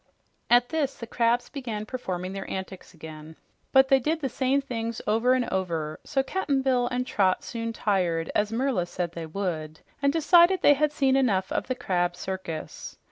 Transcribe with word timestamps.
At 0.49 0.69
this 0.69 0.95
the 0.95 1.05
crabs 1.05 1.47
began 1.49 1.85
performing 1.85 2.33
their 2.33 2.49
antics 2.49 2.95
again, 2.95 3.35
but 3.71 3.89
they 3.89 3.99
did 3.99 4.19
the 4.19 4.29
same 4.29 4.59
things 4.59 4.99
over 5.05 5.33
and 5.33 5.47
over, 5.49 5.99
so 6.03 6.23
Cap'n 6.23 6.63
Bill 6.63 6.87
and 6.87 7.05
Trot 7.05 7.43
soon 7.43 7.71
tired, 7.71 8.31
as 8.33 8.51
Merla 8.51 8.87
said 8.87 9.11
they 9.11 9.27
would, 9.27 9.81
and 10.01 10.11
decided 10.11 10.63
they 10.63 10.73
had 10.73 10.91
seen 10.91 11.15
enough 11.15 11.51
of 11.51 11.67
the 11.67 11.75
crab 11.75 12.15
circus. 12.15 12.97